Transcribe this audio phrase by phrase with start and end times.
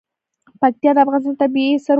[0.61, 1.89] پکتیا د افغانستان طبعي ثروت دی.